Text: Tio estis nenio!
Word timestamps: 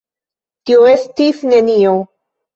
Tio 0.69 0.87
estis 0.93 1.43
nenio! 1.53 1.95